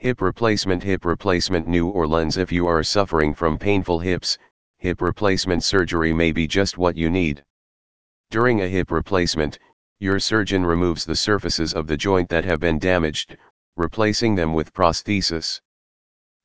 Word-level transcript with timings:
Hip 0.00 0.20
replacement 0.20 0.84
Hip 0.84 1.04
replacement 1.04 1.66
New 1.66 1.88
Orleans 1.88 2.36
If 2.36 2.52
you 2.52 2.68
are 2.68 2.84
suffering 2.84 3.34
from 3.34 3.58
painful 3.58 3.98
hips, 3.98 4.38
hip 4.76 5.02
replacement 5.02 5.64
surgery 5.64 6.12
may 6.12 6.30
be 6.30 6.46
just 6.46 6.78
what 6.78 6.96
you 6.96 7.10
need. 7.10 7.44
During 8.30 8.60
a 8.60 8.68
hip 8.68 8.92
replacement, 8.92 9.58
your 9.98 10.20
surgeon 10.20 10.64
removes 10.64 11.04
the 11.04 11.16
surfaces 11.16 11.74
of 11.74 11.88
the 11.88 11.96
joint 11.96 12.28
that 12.28 12.44
have 12.44 12.60
been 12.60 12.78
damaged, 12.78 13.36
replacing 13.76 14.36
them 14.36 14.54
with 14.54 14.72
prosthesis. 14.72 15.60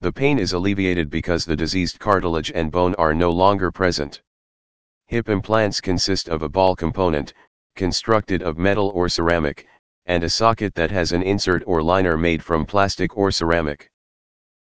The 0.01 0.11
pain 0.11 0.39
is 0.39 0.53
alleviated 0.53 1.11
because 1.11 1.45
the 1.45 1.55
diseased 1.55 1.99
cartilage 1.99 2.51
and 2.55 2.71
bone 2.71 2.95
are 2.95 3.13
no 3.13 3.29
longer 3.29 3.71
present. 3.71 4.23
Hip 5.09 5.29
implants 5.29 5.79
consist 5.79 6.27
of 6.27 6.41
a 6.41 6.49
ball 6.49 6.75
component, 6.75 7.35
constructed 7.75 8.41
of 8.41 8.57
metal 8.57 8.89
or 8.95 9.07
ceramic, 9.09 9.67
and 10.05 10.23
a 10.23 10.29
socket 10.29 10.75
that 10.75 10.91
has 10.91 11.11
an 11.11 11.23
insert 11.23 11.63
or 11.65 11.81
liner 11.81 12.17
made 12.17 12.43
from 12.43 12.65
plastic 12.65 13.15
or 13.17 13.31
ceramic. 13.31 13.89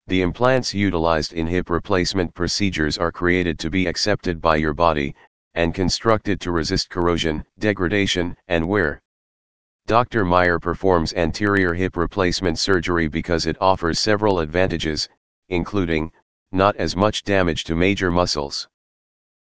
The 0.07 0.21
implants 0.21 0.73
utilized 0.73 1.33
in 1.33 1.47
hip 1.47 1.69
replacement 1.69 2.33
procedures 2.33 2.97
are 2.97 3.11
created 3.11 3.57
to 3.59 3.69
be 3.69 3.87
accepted 3.87 4.39
by 4.39 4.57
your 4.57 4.73
body, 4.73 5.15
and 5.55 5.73
constructed 5.73 6.39
to 6.41 6.51
resist 6.51 6.89
corrosion, 6.89 7.43
degradation, 7.57 8.37
and 8.47 8.67
wear. 8.67 9.01
Dr. 9.87 10.25
Meyer 10.25 10.59
performs 10.59 11.13
anterior 11.13 11.73
hip 11.73 11.97
replacement 11.97 12.59
surgery 12.59 13.07
because 13.07 13.45
it 13.45 13.57
offers 13.61 13.99
several 13.99 14.39
advantages, 14.39 15.09
including, 15.49 16.11
not 16.51 16.75
as 16.75 16.95
much 16.95 17.23
damage 17.23 17.63
to 17.65 17.75
major 17.75 18.11
muscles. 18.11 18.67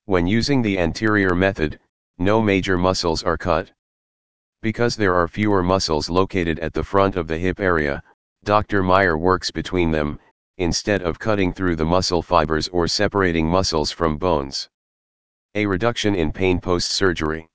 When 0.05 0.25
using 0.25 0.61
the 0.61 0.79
anterior 0.79 1.35
method, 1.35 1.79
no 2.17 2.41
major 2.41 2.77
muscles 2.77 3.23
are 3.23 3.37
cut. 3.37 3.71
Because 4.61 4.95
there 4.95 5.13
are 5.13 5.27
fewer 5.27 5.61
muscles 5.61 6.09
located 6.09 6.59
at 6.59 6.73
the 6.73 6.83
front 6.83 7.15
of 7.15 7.27
the 7.27 7.37
hip 7.37 7.59
area, 7.59 8.01
Dr. 8.43 8.81
Meyer 8.81 9.17
works 9.17 9.51
between 9.51 9.91
them, 9.91 10.19
instead 10.57 11.03
of 11.03 11.19
cutting 11.19 11.53
through 11.53 11.75
the 11.75 11.85
muscle 11.85 12.21
fibers 12.21 12.67
or 12.69 12.87
separating 12.87 13.47
muscles 13.47 13.91
from 13.91 14.17
bones. 14.17 14.67
A 15.53 15.65
reduction 15.65 16.15
in 16.15 16.31
pain 16.31 16.59
post-surgery. 16.59 17.47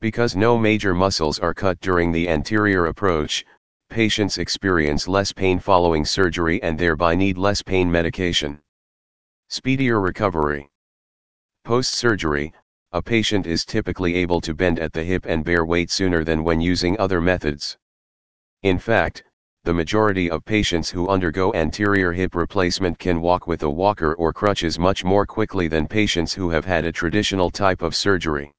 Because 0.00 0.36
no 0.36 0.58
major 0.58 0.94
muscles 0.94 1.38
are 1.38 1.54
cut 1.54 1.80
during 1.80 2.12
the 2.12 2.28
anterior 2.28 2.86
approach, 2.86 3.44
patients 3.88 4.38
experience 4.38 5.08
less 5.08 5.32
pain 5.32 5.58
following 5.58 6.04
surgery 6.04 6.62
and 6.62 6.78
thereby 6.78 7.14
need 7.14 7.38
less 7.38 7.62
pain 7.62 7.90
medication. 7.90 8.60
Speedier 9.48 10.00
recovery. 10.00 10.70
Post-surgery, 11.64 12.52
a 12.92 13.00
patient 13.00 13.46
is 13.46 13.64
typically 13.64 14.16
able 14.16 14.40
to 14.40 14.52
bend 14.52 14.80
at 14.80 14.92
the 14.92 15.04
hip 15.04 15.24
and 15.26 15.44
bear 15.44 15.64
weight 15.64 15.90
sooner 15.90 16.24
than 16.24 16.42
when 16.42 16.60
using 16.60 16.98
other 16.98 17.20
methods. 17.20 17.78
In 18.62 18.78
fact, 18.78 19.22
the 19.62 19.72
majority 19.72 20.28
of 20.28 20.44
patients 20.44 20.90
who 20.90 21.08
undergo 21.08 21.52
anterior 21.54 22.12
hip 22.12 22.34
replacement 22.34 22.98
can 22.98 23.20
walk 23.20 23.46
with 23.46 23.62
a 23.62 23.70
walker 23.70 24.14
or 24.14 24.32
crutches 24.32 24.78
much 24.78 25.04
more 25.04 25.24
quickly 25.24 25.68
than 25.68 25.86
patients 25.86 26.32
who 26.32 26.50
have 26.50 26.64
had 26.64 26.84
a 26.84 26.90
traditional 26.90 27.50
type 27.50 27.82
of 27.82 27.94
surgery. 27.94 28.52